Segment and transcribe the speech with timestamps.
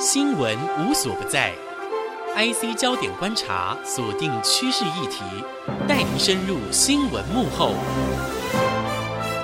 [0.00, 1.52] 新闻无所不在
[2.36, 5.24] ，IC 焦点观察锁定趋势议题，
[5.88, 7.74] 带您深入新闻幕后。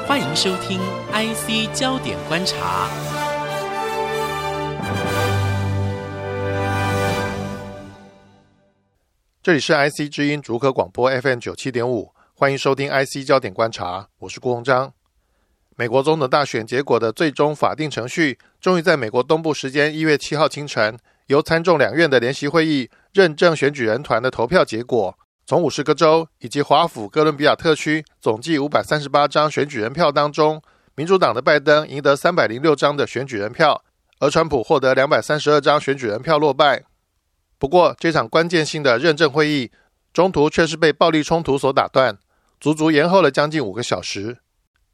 [0.06, 0.78] 欢迎收听
[1.10, 2.88] IC 焦点观察。
[9.42, 14.92] 这里是 IC 之音逐客广播 FM 九七点五，欢迎收听 IC 焦点观察，我是郭鸿章。
[15.76, 25.18] 美国总统大选结果的最终法定程序，终于在美国东部时间一月七号清晨，由参众两院的联席会议认证选举人团的投票结果。
[25.44, 30.62] 从五十个州以及华府哥伦比亚特区总计五百三十八张选举人票当中，
[30.94, 33.82] 民主党的拜登赢得三百零六张的选举人票，
[34.20, 36.84] 而川普获得两百三十二张选举人票落败。
[37.58, 39.72] 不过，这场关键性的认证会议
[40.12, 42.16] 中途却是被暴力冲突所打断，
[42.60, 44.38] 足足延后了将近五个小时。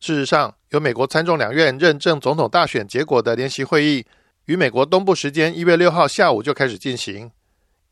[0.01, 4.07] 事实上，由美国参众两院认证总统大选结果的联席会议，
[4.45, 7.33] 于美国东部时间一月六号下午就开始进行。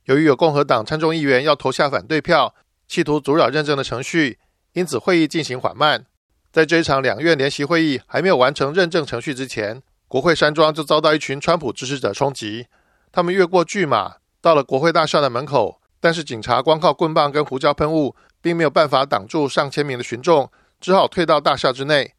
[0.05, 2.55] 由于有共和党参众议员要投下反对票，
[2.87, 4.39] 企图阻扰认证的程序，
[4.75, 6.07] 因此会议进行缓慢。
[6.53, 12.69] 在这一场两院联席会议还没有完成认证程序之前，国会山庄就遭到一群川普支持者冲击。
[13.11, 20.49] 他们越过巨马，到了国会大厦的门口，但是警察光靠棍棒跟胡椒喷雾，并没有办法挡住上千名的群众。
[20.81, 22.15] 只好退到大厦之内，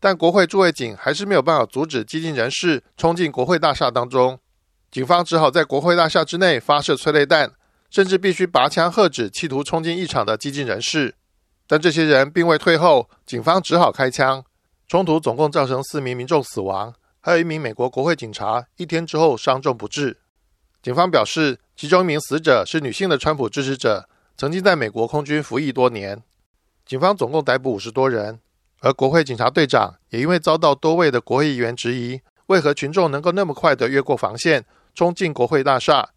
[0.00, 4.38] 但国会驻卫警还是没有办法阻止激进人士冲进国会大厦当中。
[4.90, 7.52] 警方只好在国会大厦之内发射催泪弹，
[7.90, 11.14] 甚至必须拔枪喝止企图冲进议场的激进人士。
[11.66, 14.44] 但这些人并未退后，警方只好开枪。
[14.86, 20.16] 冲突总共造成四名民众死亡，还有一名美国国会警察一天之后伤重不治。
[20.80, 26.22] 警方表示，其中一名死者是女性的川普支持者，曾经在美国空军服役多年。
[26.86, 28.40] 警方总共逮捕五十多人，
[28.80, 36.10] 而国会警察队长也因为遭到多位的国会议员质疑，为何群众能够那么快的越过防线冲进国会大厦？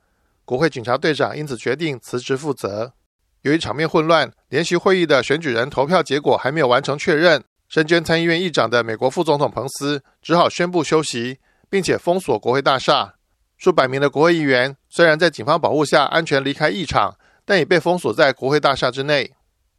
[0.46, 2.94] 国会警察队长因此决定辞职负责。
[3.42, 11.40] 由于场面混乱，联席会议的选举人投票结果还没有完成确认，身兼参议院议长的美国副总统彭斯只好宣布休息，
[11.70, 13.16] 并且封锁国会大厦。
[13.58, 19.32] 数百名的国会议员虽然在警方保护下安全离开议场，但也被封锁在国会大厦之内。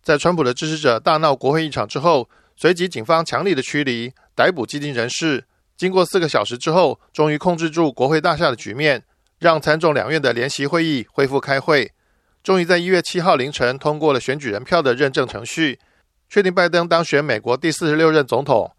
[0.02, 5.44] 在川普的支持者大闹国会议场之后，随即警方强力的驱离、逮捕激进人士。
[5.76, 9.02] 经过四个小时之后，终于控制住国会大厦的局面，
[9.38, 11.92] 让参众两院的联席会议恢复开会。
[12.42, 15.78] 终于在一月七号凌晨通过了选举人票的认证程序，
[16.28, 18.72] 确定拜登当选美国第四十六任总统，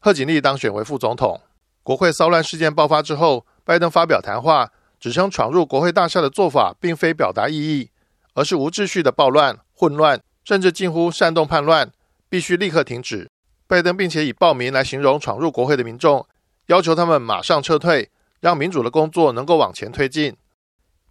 [0.00, 1.40] 贺锦丽当选为副总统。
[1.82, 4.70] 国会骚乱事件爆发之后，拜登发表谈话，
[5.00, 7.90] 指称闯入国会大厦的做法并非表达异议，
[8.34, 10.20] 而是无秩序的暴乱、混乱。
[10.44, 11.90] 甚至近乎煽动叛乱，
[12.34, 13.30] 必须立刻停止。
[13.68, 16.26] 拜登并且以暴民来形容闯入国会的民众，
[16.66, 20.36] 要求他们马上撤退，让民主的工作能够往前推进。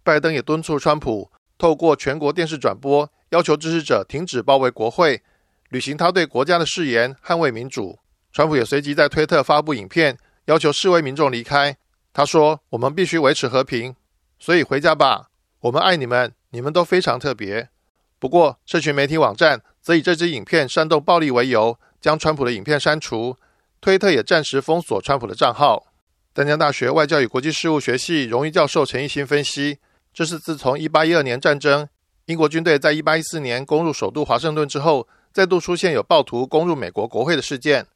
[0.02, 5.22] 拜登也敦促川普透过全国电视转播，要求支持者停止包围国会，
[5.70, 7.98] 履行他对国家的誓言，捍卫民主。
[8.30, 11.74] 川普也随即在推特发布影片，要求示威民众离开。
[12.12, 13.96] 他说：“我们必须维持和平，
[14.38, 15.30] 所以回家吧。
[15.60, 17.70] 我们爱你们，你们都非常特别。”
[18.18, 23.36] 不过，社群媒体网站则以这支影片煽动暴力为由，将川普的影片删除。
[23.80, 25.86] 推特也暂时封锁川普的账号。
[26.32, 29.78] 丹江大学外交与国际事务学系荣誉教授陈奕新分析，
[30.12, 31.86] 这是自从1812年战争，
[32.24, 37.86] 英国军队在1814年攻入首都华盛顿之后，再度出现有暴徒攻入美国国会的事件。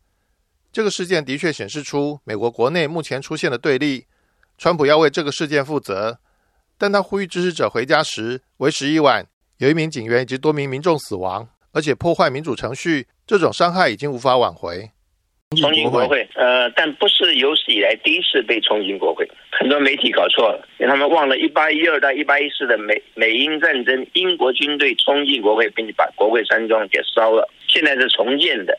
[0.70, 4.06] 这个事件的确显示出美国国内目前出现的对立，
[4.58, 6.18] 川普要为这个事件负责。
[6.76, 9.26] 但他呼吁支持者回家时为时已晚。
[9.58, 14.88] 有一名警员以及多名民众死亡，而且破坏民主程序，这种伤害已经无法挽回。
[15.60, 19.28] 冲进国会，呃，但不是有史以来第一次被冲进国会。
[19.50, 27.48] 很多媒体搞错了，因为他们忘了一八一二到一八一四的美美英战争，英国军队冲进国会，并且把国会山庄给烧了。
[27.66, 28.78] 现在是重建的，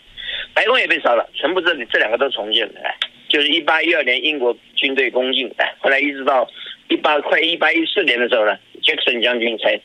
[0.53, 2.79] 白宫也被烧了，全部这里这两个都重建的。
[3.27, 6.47] 就是一八一二年英国军队攻进，哎，后来一直到
[6.87, 9.77] 一八快一八一四年的时候呢，杰克逊将军才。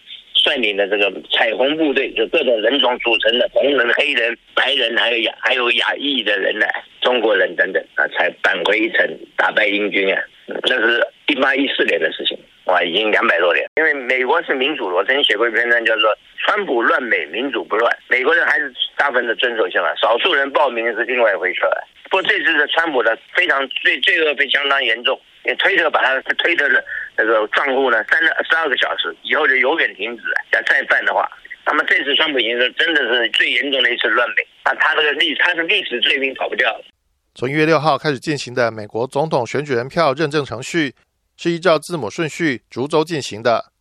[0.44, 6.66] 率领的这个彩虹部队，就各种人种组成的红人、黑人、白人，还有亚还有亚裔的人呢，
[7.00, 10.20] 中国人等等啊，才扳回一城，打败英军啊。
[10.46, 13.66] 那是一八一四年的事情，哇，已经两百多年。
[13.76, 16.14] 因为美国是民主，我曾经写过一篇文章，叫做
[16.44, 17.90] “川普乱美，民主不乱”。
[18.08, 21.62] 美国人还是大部分的遵守宪法，少数人报名是另外一回事。
[22.10, 26.84] 不过这次的川普的非常罪罪恶非相当严重，也推特把他推特的。
[27.16, 30.22] 这个账户呢，三十二个小时以后就永远停止。
[30.52, 31.28] 要再犯的话，
[31.66, 34.46] 那么这次川普已经是真的是最严重的一次乱美。
[34.64, 36.74] 那他这个历，他是历史罪名跑不掉。
[37.34, 40.94] 从一月六号开始进行的美国总统选举人票认证程序，
[41.36, 43.72] 是依照字母顺序逐州进行的。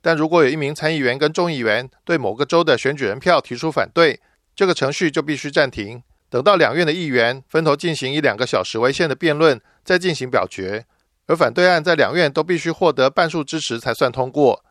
[0.00, 4.20] 但如果有一名参议员跟众议员对某个州的选举人票提出反对，
[4.54, 10.84] 这个程序就必须暂停，等到两院的议员分头进行一两个小时为限的辩论，再进行表决。
[11.26, 14.64] 而反对案在两院都必须获得半数支持才算通过，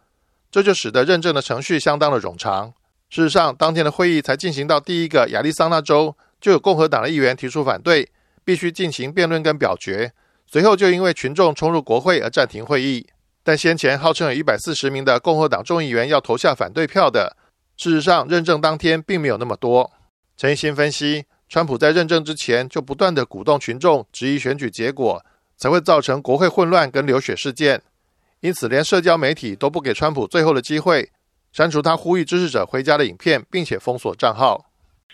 [0.51, 2.73] 这就使得认证的程序相当的冗长。
[3.09, 8.09] 事实上，当天的会议才进行到第一个亚利桑那州，就有共和党的议员提出反对，
[8.43, 10.11] 必须进行辩论跟表决。
[10.47, 13.07] 随后就因为群众冲入国会而暂停会议。
[13.43, 17.35] 但先前号称有一百四十名的共和党众议员要投下反对票的，
[17.75, 19.91] 事实上认证当天并没有那么多。
[20.37, 25.23] 陈一新分析，川普在认证之前就不断的鼓动群众质疑选举结果，
[25.63, 27.81] 才会造成国会混乱跟流血事件。
[28.41, 31.07] 因此，连社交媒体都不给川普最后的机会。
[31.53, 34.65] 删除他呼吁支持者回家的影片，并且封锁账号。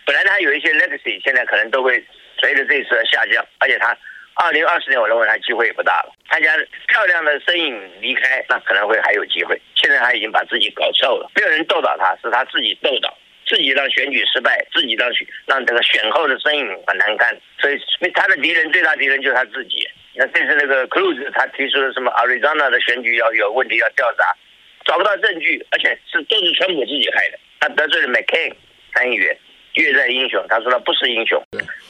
[0.04, 2.04] 本来他有一些 legacy，现在可能都会
[2.40, 3.96] 随着这次的下降，而且他
[4.34, 6.12] 二零二四年，我认为他机会也不大了。
[6.26, 6.56] 他家
[6.88, 9.54] 漂亮的身影离开，那可能会还有机会。
[9.76, 13.16] 现在他已经把自己搞臭了，没有人斗倒他，是他自己斗倒，
[13.46, 17.38] 自己让选举失败，自己让选让这个选后的身影很难看。
[17.60, 17.78] 所以
[18.14, 19.86] 他的敌人最大敌人就是他自己。
[20.20, 24.24] 那这次那个 Cruz 他提出了什么 Arizona 的选举要有问题要调查。
[24.84, 27.38] 找不到证据，而且是都是川普自己害的。
[27.58, 28.52] 他得罪了 McCain
[28.92, 29.34] 参议员，
[29.76, 30.44] 越战英雄。
[30.46, 31.42] 他说他不是英雄，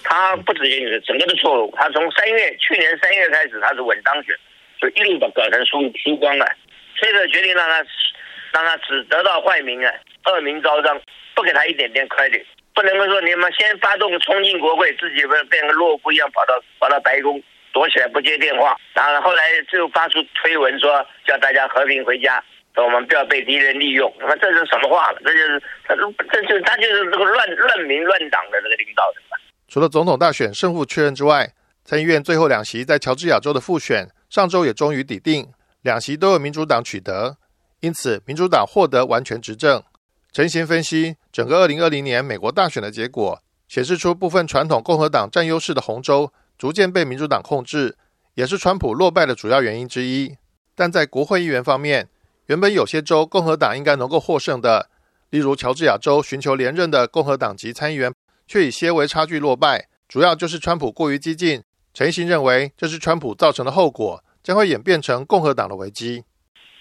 [0.04, 1.74] 他不止英雄，整个的错误。
[1.76, 4.36] 他从三月去年三月开始，他是稳当选，
[4.80, 6.46] 就一路把搞成输输光了。
[6.96, 7.84] 所以说决定让他
[8.52, 9.92] 让他只得到坏名啊，
[10.26, 11.00] 恶名昭彰，
[11.34, 12.44] 不给他一点点 credit，
[12.74, 22.42] 不能够说你们先发动冲进国会，自己变变个懦夫一样跑到跑到白宫躲起来不接电话，然后后来就发出推文说叫大家和平回家。
[22.72, 25.94] 说我们不要被敌人利用，那么这是什么话这就是他，
[26.32, 29.36] 这就他就是这个乱乱民乱党的这个领导人嘛
[29.66, 31.52] 除了总统大选胜负确认之外，
[31.84, 35.48] 参议院最后两席在乔治亚州的复选，上周也终于抵定，
[35.82, 37.36] 两席都由民主党取得，
[37.80, 39.82] 因此民主党获得完全执政。
[40.32, 47.96] 陈贤分析，整个二零二零年美国大选的结果，显示出部分传统共和党占优势的红州逐渐被民主党控制，
[48.34, 50.36] 也是川普落败的主要原因之一。
[50.74, 52.10] 但在国会议员方面，
[52.48, 54.90] 原本有些州共和党应该能够获胜的，
[55.30, 58.12] 例如乔治亚州寻求连任的共和党籍参议员，
[58.46, 59.88] 却以些微差距落败。
[60.06, 61.62] 主要就是川普过于激进。
[61.94, 66.24] 陈奕迅认为这是川普造成的后果，将会演变成共和党的危机。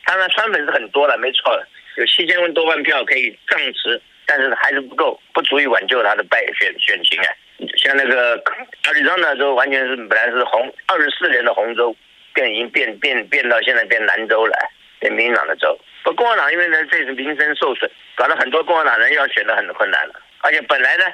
[0.05, 1.57] 当然，川粉是很多的，没错，
[1.95, 7.31] 有七千万多万票可以证持，但是还是不够，不足以挽救他的败选选情啊。
[7.77, 8.41] 像那个
[8.83, 11.95] 阿里桑那州，完全是本来是红二十四年的红州，
[12.33, 14.53] 变已经变变变到现在变蓝州了。
[14.99, 20.13] 变民进党的州，不共和党因为呢这次名声受损，搞得很多共和党人要选的很困难了。
[20.41, 21.05] 而且本来呢，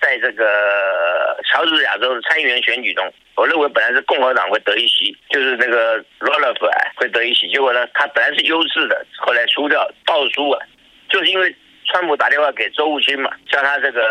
[0.00, 7.50] 在这个乔治亚州的参议员选举中，我认为本来是共和党会得一席，就是那个罗勒夫会得一席。
[7.50, 10.64] 结果呢，他本来是优势的，后来输掉，倒输啊，
[11.08, 11.52] 就是因为
[11.86, 14.04] 川普打电话给周务清嘛，叫他这个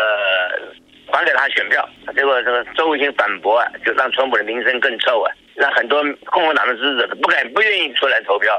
[1.16, 8.52] 还给他选票，结果这个周卫星反驳啊，就让川普的名声更臭啊，让很多共和党的支持者不敢不愿意出来投票。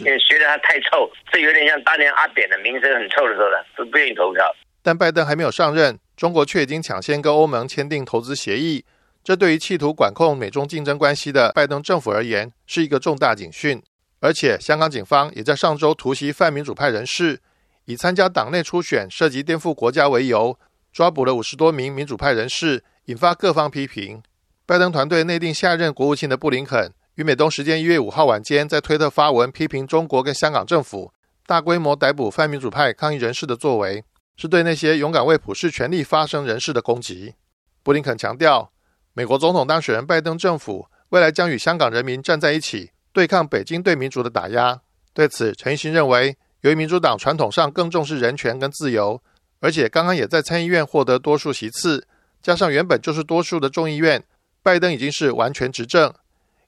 [0.00, 4.44] 因为觉得他太臭，这有点像当年阿扁的名声很臭的时候呢，是不愿意投票。
[4.82, 8.84] 但拜登还没有上任，中国却已经抢先跟欧盟签订投资协议，
[9.24, 13.82] 这对于企图管控美中竞争关系的拜登政府而言是一个重大警讯。
[14.20, 17.38] 而且，香港警方也在上周突袭泛民主派人士，
[17.84, 20.58] 以参加党内初选涉及颠覆国家为由，
[20.96, 24.22] 抓捕了五十多名民主派人士，引发各方批评。
[24.64, 26.90] 拜登团队内定下任国务卿的布林肯。
[27.16, 31.12] 于美东时间一月五号晚间，在推特发文批评中国跟香港政府
[31.46, 34.02] 大规模逮捕泛民主派抗议人士的作为，
[34.38, 37.34] 是对那些勇敢为普世权利发声人士的攻击。
[37.82, 38.72] 布林肯强调，
[39.12, 44.80] 美国总统当选人拜登政府未来将与香港人民站在一起，对抗北京对民主的打压。
[45.12, 49.22] 对此，陈奕迅认为，由于民主党传统上更重视人权跟自由，
[49.66, 52.06] 而且刚刚也在参议院获得多数席次，
[52.40, 54.22] 加上原本就是多数的众议院，
[54.62, 56.14] 拜登已经是完全执政。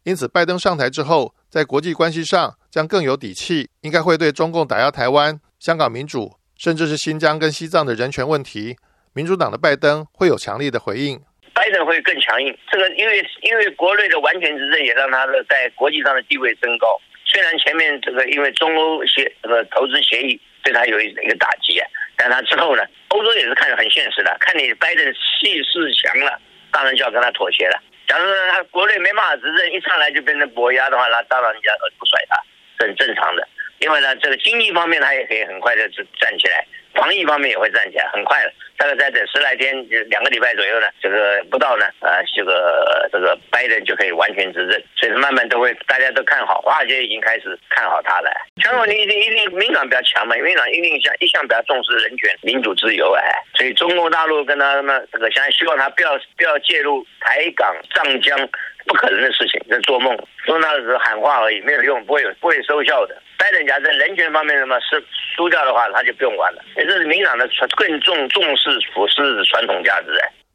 [0.02, 8.76] 因此，拜登上台之后，在国际关系上将更有底气，应该会对中共打压台湾、香港民主，甚至是新疆跟西藏的人权问题，
[9.12, 11.20] 民主党的拜登会有强力的回应。
[11.54, 16.98] 拜登会更强硬，这个因为因为国内的完全执政也让他的在国际上的地位增高。
[17.24, 21.86] 虽然前面这个因为中欧协这个投资协议对他有一个打击啊，
[22.18, 26.38] 但他之后呢，欧洲也是看得很现实的，看你拜登气势强了，
[26.72, 27.80] 当然就要跟他妥协了。
[28.08, 32.36] 假如他国内没办法执政，一上来就变成伯牙的话，那当然人家不甩他，
[32.80, 33.46] 是很正常的。
[33.78, 38.52] 另外呢，这个经济方面他也可以很快的站起来，防疫方面也会站起来，很快的。
[38.78, 39.74] 大概再等十来天，
[40.08, 48.30] 两个礼拜左右呢，这个不到呢，呃，这个这个拜登就可以完全执政，所以慢慢都会大家都看好，华尔街已经开始看好他了。
[48.62, 53.22] 全国你一定一定民党比较强嘛，民党一定向一向比较重视人权、民主、自由哎，
[53.54, 58.48] 所以中国大陆跟他们这个现在希望他不要不要介入台港藏江。
[58.88, 63.14] 不可能的事情，在做梦，说那是喊话而已，没有用，不会不会收效的。
[63.38, 64.98] 拜登假在人权方面什么是
[65.36, 66.62] 输掉的话，他就不用管了。
[66.74, 70.10] 这是民党的传更重重视俯视传统价值。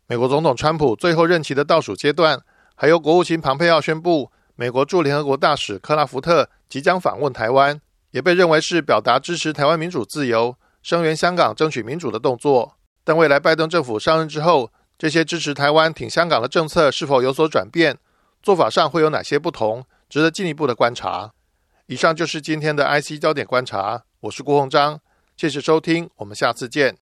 [0.08, 2.40] 美国总统川普最后任期的倒数阶段，
[2.76, 7.80] 还由国务卿庞佩奥宣布，美国驻联合国大使克拉福特即将访问台湾，
[8.12, 12.74] 也被认为是表达支持台湾民主自由、声援香港争取民主的动作。
[13.06, 17.98] 但未来拜登政府上任之后，这些支持台湾挺香港的政策是否有所转变？
[18.44, 21.32] 做法上会有哪些不同，值得进一步的观察。
[21.86, 25.00] 以上就是今天的 IC 焦点观察，我是郭鸿章，
[25.38, 27.03] 谢谢收听，我们下次见。